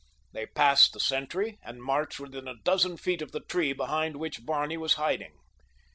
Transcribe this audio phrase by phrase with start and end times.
[0.31, 4.47] They passed the sentry and marched within a dozen feet of the tree behind which
[4.47, 5.35] Barney was hiding.